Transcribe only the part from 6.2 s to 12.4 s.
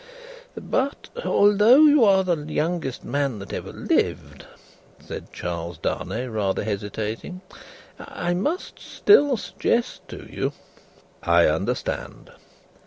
rather hesitating, "I must still suggest to you" "I understand.